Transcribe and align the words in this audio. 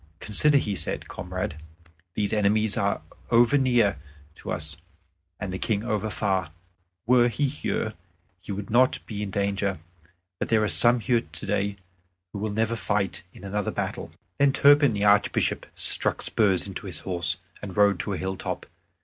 "Consider," 0.19 0.57
he 0.57 0.73
said, 0.73 1.07
"comrade. 1.07 1.57
These 2.15 2.33
enemies 2.33 2.75
are 2.75 3.03
over 3.29 3.55
near 3.55 3.99
to 4.37 4.51
us, 4.51 4.77
and 5.39 5.53
the 5.53 5.59
King 5.59 5.83
over 5.83 6.09
far. 6.09 6.49
Were 7.05 7.27
he 7.29 7.47
here, 7.47 7.89
we 7.93 8.55
should 8.55 8.71
not 8.71 8.97
be 9.05 9.21
in 9.21 9.29
danger; 9.29 9.77
but 10.39 10.49
there 10.49 10.63
are 10.63 10.67
some 10.69 11.01
here 11.01 11.21
today 11.31 11.75
who 12.33 12.39
will 12.39 12.49
never 12.49 12.75
fight 12.75 13.21
in 13.31 13.43
another 13.43 13.69
battle." 13.69 14.11
Then 14.39 14.53
Turpin 14.53 14.89
the 14.93 15.03
Archbishop 15.05 15.67
struck 15.75 16.23
spurs 16.23 16.65
into 16.65 16.87
his 16.87 17.01
horse, 17.01 17.37
and 17.61 17.77
rode 17.77 17.99
to 17.99 18.13
a 18.13 18.17
hilltop. 18.17 18.65